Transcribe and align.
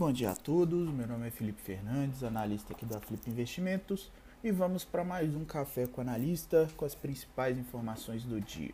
bom 0.00 0.10
dia 0.10 0.30
a 0.30 0.34
todos. 0.34 0.88
Meu 0.88 1.06
nome 1.06 1.28
é 1.28 1.30
Felipe 1.30 1.60
Fernandes, 1.60 2.24
analista 2.24 2.72
aqui 2.72 2.86
da 2.86 2.98
Flip 2.98 3.28
Investimentos, 3.28 4.10
e 4.42 4.50
vamos 4.50 4.82
para 4.82 5.04
mais 5.04 5.36
um 5.36 5.44
café 5.44 5.86
com 5.86 6.00
analista 6.00 6.66
com 6.74 6.86
as 6.86 6.94
principais 6.94 7.58
informações 7.58 8.24
do 8.24 8.40
dia. 8.40 8.72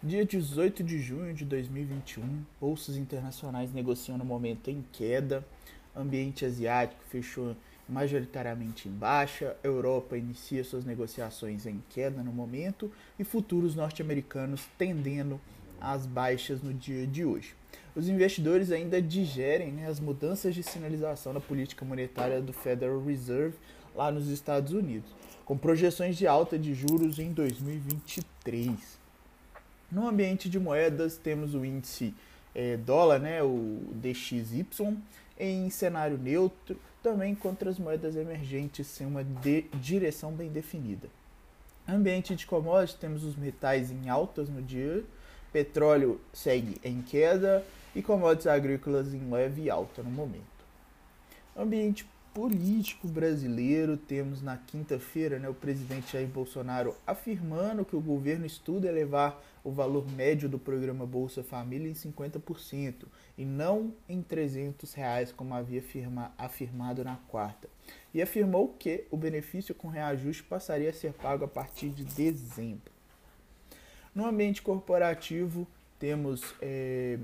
Dia 0.00 0.24
18 0.24 0.84
de 0.84 1.00
junho 1.00 1.34
de 1.34 1.44
2021, 1.44 2.44
bolsas 2.60 2.96
internacionais 2.96 3.72
negociam 3.72 4.16
no 4.16 4.24
momento 4.24 4.70
em 4.70 4.84
queda, 4.92 5.44
ambiente 5.92 6.44
asiático 6.44 7.02
fechou 7.10 7.56
majoritariamente 7.88 8.88
em 8.88 8.92
baixa, 8.92 9.56
Europa 9.60 10.16
inicia 10.16 10.62
suas 10.62 10.84
negociações 10.84 11.66
em 11.66 11.82
queda 11.90 12.22
no 12.22 12.32
momento 12.32 12.92
e 13.18 13.24
futuros 13.24 13.74
norte-americanos 13.74 14.68
tendendo 14.78 15.40
às 15.80 16.06
baixas 16.06 16.62
no 16.62 16.72
dia 16.72 17.08
de 17.08 17.24
hoje. 17.24 17.60
Os 17.94 18.08
investidores 18.08 18.72
ainda 18.72 19.02
digerem 19.02 19.70
né, 19.70 19.86
as 19.86 20.00
mudanças 20.00 20.54
de 20.54 20.62
sinalização 20.62 21.34
da 21.34 21.40
política 21.40 21.84
monetária 21.84 22.40
do 22.40 22.52
Federal 22.52 23.02
Reserve 23.02 23.54
lá 23.94 24.10
nos 24.10 24.28
Estados 24.28 24.72
Unidos, 24.72 25.10
com 25.44 25.58
projeções 25.58 26.16
de 26.16 26.26
alta 26.26 26.58
de 26.58 26.72
juros 26.72 27.18
em 27.18 27.32
2023. 27.32 28.98
No 29.90 30.08
ambiente 30.08 30.48
de 30.48 30.58
moedas, 30.58 31.18
temos 31.18 31.54
o 31.54 31.66
índice 31.66 32.14
é, 32.54 32.78
dólar, 32.78 33.18
né, 33.18 33.42
o 33.42 33.82
DXY, 33.92 34.66
em 35.38 35.68
cenário 35.68 36.16
neutro, 36.16 36.78
também 37.02 37.34
contra 37.34 37.68
as 37.68 37.78
moedas 37.78 38.16
emergentes 38.16 38.86
sem 38.86 39.06
uma 39.06 39.22
direção 39.74 40.32
bem 40.32 40.48
definida. 40.48 41.08
Ambiente 41.86 42.34
de 42.34 42.46
commodities, 42.46 42.98
temos 42.98 43.22
os 43.22 43.36
metais 43.36 43.90
em 43.90 44.08
altas 44.08 44.48
no 44.48 44.62
dia, 44.62 45.04
petróleo 45.52 46.18
segue 46.32 46.80
em 46.82 47.02
queda 47.02 47.62
e 47.94 48.02
commodities 48.02 48.46
agrícolas 48.46 49.12
em 49.12 49.30
leve 49.30 49.70
alta 49.70 50.02
no 50.02 50.10
momento. 50.10 50.42
Ambiente 51.56 52.06
político 52.32 53.06
brasileiro, 53.06 53.96
temos 53.96 54.40
na 54.40 54.56
quinta-feira 54.56 55.38
né, 55.38 55.48
o 55.48 55.54
presidente 55.54 56.12
Jair 56.12 56.26
Bolsonaro 56.26 56.96
afirmando 57.06 57.84
que 57.84 57.94
o 57.94 58.00
governo 58.00 58.46
estuda 58.46 58.88
elevar 58.88 59.38
o 59.62 59.70
valor 59.70 60.10
médio 60.10 60.48
do 60.48 60.58
programa 60.58 61.04
Bolsa 61.06 61.44
Família 61.44 61.90
em 61.90 61.92
50% 61.92 63.04
e 63.36 63.44
não 63.44 63.92
em 64.08 64.22
300 64.22 64.92
reais 64.94 65.30
como 65.30 65.54
havia 65.54 65.80
afirma, 65.80 66.32
afirmado 66.38 67.04
na 67.04 67.16
quarta. 67.28 67.68
E 68.14 68.22
afirmou 68.22 68.74
que 68.78 69.04
o 69.10 69.16
benefício 69.16 69.74
com 69.74 69.88
reajuste 69.88 70.42
passaria 70.42 70.90
a 70.90 70.94
ser 70.94 71.12
pago 71.12 71.44
a 71.44 71.48
partir 71.48 71.90
de 71.90 72.04
dezembro. 72.04 72.90
No 74.14 74.26
ambiente 74.26 74.62
corporativo, 74.62 75.66
temos 75.98 76.54
é, 76.60 77.18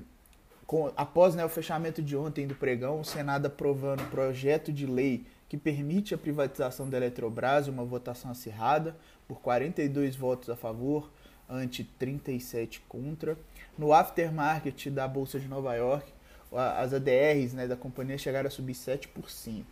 com, 0.69 0.91
após 0.95 1.33
né, 1.33 1.43
o 1.43 1.49
fechamento 1.49 1.99
de 1.99 2.15
ontem 2.15 2.45
do 2.45 2.53
pregão, 2.53 2.99
o 2.99 3.03
Senado 3.03 3.47
aprovando 3.47 4.07
projeto 4.11 4.71
de 4.71 4.85
lei 4.85 5.25
que 5.49 5.57
permite 5.57 6.13
a 6.13 6.17
privatização 6.17 6.87
da 6.87 6.95
Eletrobras, 6.95 7.67
uma 7.67 7.83
votação 7.83 8.29
acirrada, 8.29 8.95
por 9.27 9.41
42 9.41 10.15
votos 10.15 10.47
a 10.47 10.55
favor, 10.55 11.09
ante 11.49 11.83
37 11.83 12.81
contra. 12.81 13.35
No 13.75 13.91
aftermarket 13.93 14.91
da 14.91 15.07
Bolsa 15.07 15.39
de 15.39 15.47
Nova 15.47 15.73
York, 15.73 16.13
as 16.51 16.93
ADRs 16.93 17.53
né, 17.53 17.65
da 17.65 17.75
companhia 17.75 18.19
chegaram 18.19 18.45
a 18.45 18.51
subir 18.51 18.75
7%. 18.75 19.63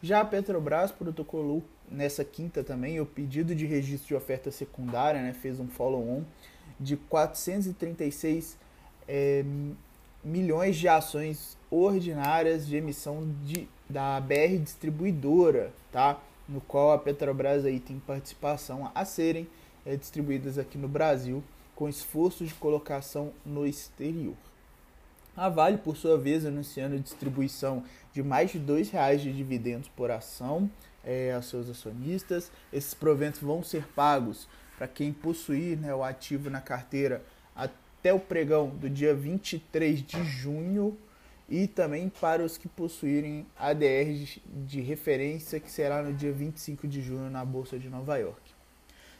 Já 0.00 0.20
a 0.20 0.24
Petrobras 0.24 0.92
protocolou 0.92 1.60
nessa 1.90 2.24
quinta 2.24 2.62
também 2.62 3.00
o 3.00 3.04
pedido 3.04 3.52
de 3.52 3.66
registro 3.66 4.06
de 4.06 4.14
oferta 4.14 4.52
secundária, 4.52 5.20
né, 5.20 5.32
fez 5.32 5.58
um 5.58 5.66
follow-on 5.66 6.22
de 6.78 6.96
436 6.96 8.56
é, 9.08 9.44
milhões 10.22 10.76
de 10.76 10.88
ações 10.88 11.56
ordinárias 11.70 12.66
de 12.66 12.76
emissão 12.76 13.28
de, 13.44 13.68
da 13.88 14.20
BR 14.20 14.58
Distribuidora, 14.62 15.72
tá? 15.90 16.20
no 16.48 16.60
qual 16.60 16.92
a 16.92 16.98
Petrobras 16.98 17.64
aí 17.64 17.78
tem 17.78 17.98
participação 18.00 18.90
a 18.94 19.04
serem 19.04 19.48
é, 19.86 19.96
distribuídas 19.96 20.58
aqui 20.58 20.76
no 20.76 20.88
Brasil 20.88 21.42
com 21.76 21.88
esforço 21.88 22.44
de 22.44 22.52
colocação 22.54 23.32
no 23.46 23.66
exterior. 23.66 24.34
A 25.36 25.48
Vale, 25.48 25.78
por 25.78 25.96
sua 25.96 26.18
vez, 26.18 26.44
anunciando 26.44 26.98
distribuição 26.98 27.84
de 28.12 28.22
mais 28.22 28.50
de 28.50 28.58
R$ 28.58 28.82
reais 28.92 29.22
de 29.22 29.32
dividendos 29.32 29.88
por 29.88 30.10
ação 30.10 30.68
é, 31.04 31.32
aos 31.32 31.46
seus 31.46 31.70
acionistas. 31.70 32.50
Esses 32.72 32.92
proventos 32.92 33.40
vão 33.40 33.62
ser 33.62 33.86
pagos 33.94 34.48
para 34.76 34.88
quem 34.88 35.12
possuir 35.12 35.78
né, 35.78 35.94
o 35.94 36.02
ativo 36.02 36.50
na 36.50 36.60
carteira 36.60 37.24
até 37.54 37.72
o 38.12 38.18
pregão 38.18 38.68
do 38.68 38.88
dia 38.88 39.14
23 39.14 40.02
de 40.02 40.24
junho 40.24 40.96
e 41.48 41.66
também 41.66 42.08
para 42.08 42.42
os 42.44 42.56
que 42.56 42.68
possuírem 42.68 43.44
ADR 43.58 44.40
de 44.46 44.80
referência, 44.80 45.58
que 45.58 45.70
será 45.70 46.00
no 46.00 46.12
dia 46.14 46.32
25 46.32 46.86
de 46.86 47.02
junho 47.02 47.28
na 47.28 47.44
Bolsa 47.44 47.78
de 47.78 47.88
Nova 47.88 48.16
York. 48.16 48.40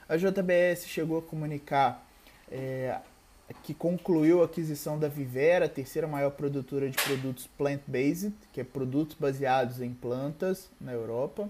A 0.08 0.16
JBS 0.16 0.86
chegou 0.86 1.18
a 1.18 1.22
comunicar 1.22 2.06
é, 2.50 2.98
que 3.62 3.74
concluiu 3.74 4.42
a 4.42 4.44
aquisição 4.44 4.98
da 4.98 5.08
Vivera, 5.08 5.66
a 5.66 5.68
terceira 5.68 6.06
maior 6.06 6.30
produtora 6.30 6.88
de 6.88 6.96
produtos 7.02 7.46
plant-based, 7.46 8.32
que 8.52 8.60
é 8.60 8.64
produtos 8.64 9.16
baseados 9.18 9.80
em 9.80 9.92
plantas 9.92 10.70
na 10.80 10.92
Europa. 10.92 11.48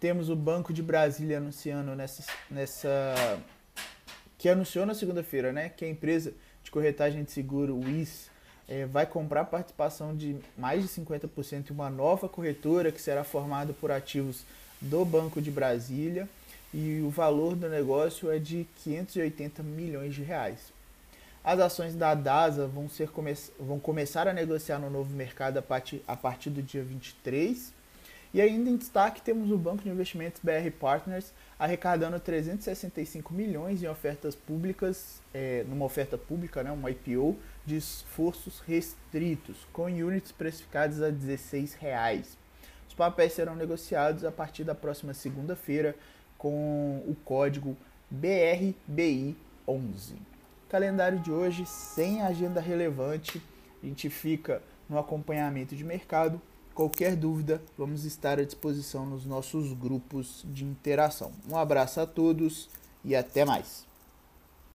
Temos 0.00 0.30
o 0.30 0.36
Banco 0.36 0.72
de 0.72 0.82
Brasília 0.82 1.38
anunciando 1.38 1.94
nessa, 1.94 2.24
nessa 2.50 3.42
que 4.38 4.48
anunciou 4.48 4.86
na 4.86 4.94
segunda-feira, 4.94 5.52
né, 5.52 5.68
que 5.68 5.84
a 5.84 5.88
empresa 5.88 6.32
de 6.68 6.70
corretagem 6.70 7.24
de 7.24 7.30
seguro, 7.30 7.74
o 7.74 7.80
WIS, 7.80 8.30
é, 8.68 8.84
vai 8.84 9.06
comprar 9.06 9.46
participação 9.46 10.14
de 10.14 10.36
mais 10.56 10.82
de 10.82 10.88
50% 10.88 11.70
em 11.70 11.72
uma 11.72 11.88
nova 11.88 12.28
corretora 12.28 12.92
que 12.92 13.00
será 13.00 13.24
formada 13.24 13.72
por 13.72 13.90
ativos 13.90 14.44
do 14.78 15.02
Banco 15.04 15.40
de 15.40 15.50
Brasília 15.50 16.28
e 16.72 17.00
o 17.00 17.08
valor 17.08 17.56
do 17.56 17.68
negócio 17.68 18.30
é 18.30 18.38
de 18.38 18.66
580 18.84 19.62
milhões 19.62 20.14
de 20.14 20.22
reais. 20.22 20.58
As 21.42 21.58
ações 21.58 21.94
da 21.94 22.14
DASA 22.14 22.66
vão, 22.66 22.90
ser 22.90 23.08
come 23.08 23.34
vão 23.58 23.80
começar 23.80 24.28
a 24.28 24.34
negociar 24.34 24.78
no 24.78 24.90
novo 24.90 25.14
mercado 25.14 25.56
a 25.56 25.62
a 26.06 26.16
partir 26.16 26.50
do 26.50 26.62
dia 26.62 26.82
23 26.82 27.72
e 28.32 28.40
ainda 28.40 28.68
em 28.68 28.76
destaque 28.76 29.22
temos 29.22 29.50
o 29.50 29.56
Banco 29.56 29.82
de 29.82 29.88
Investimentos 29.88 30.40
BR 30.42 30.70
Partners 30.78 31.32
arrecadando 31.58 32.20
365 32.20 33.32
milhões 33.32 33.82
em 33.82 33.88
ofertas 33.88 34.34
públicas, 34.34 35.22
é, 35.32 35.64
numa 35.68 35.84
oferta 35.84 36.18
pública, 36.18 36.62
né, 36.62 36.70
uma 36.70 36.90
IPO, 36.90 37.36
de 37.64 37.76
esforços 37.76 38.60
restritos, 38.60 39.66
com 39.72 39.84
units 39.84 40.30
precificados 40.30 41.02
a 41.02 41.10
16 41.10 41.74
reais. 41.74 42.36
Os 42.86 42.94
papéis 42.94 43.32
serão 43.32 43.56
negociados 43.56 44.24
a 44.24 44.30
partir 44.30 44.64
da 44.64 44.74
próxima 44.74 45.14
segunda-feira 45.14 45.94
com 46.36 47.02
o 47.06 47.16
código 47.24 47.76
BRBI11. 48.14 49.36
Calendário 50.68 51.18
de 51.18 51.30
hoje 51.32 51.64
sem 51.66 52.22
agenda 52.22 52.60
relevante, 52.60 53.42
a 53.82 53.86
gente 53.86 54.10
fica 54.10 54.62
no 54.88 54.98
acompanhamento 54.98 55.74
de 55.74 55.84
mercado 55.84 56.40
Qualquer 56.78 57.16
dúvida, 57.16 57.60
vamos 57.76 58.04
estar 58.04 58.38
à 58.38 58.44
disposição 58.44 59.04
nos 59.04 59.26
nossos 59.26 59.72
grupos 59.72 60.44
de 60.46 60.64
interação. 60.64 61.32
Um 61.50 61.56
abraço 61.56 62.00
a 62.00 62.06
todos 62.06 62.70
e 63.04 63.16
até 63.16 63.44
mais. 63.44 63.87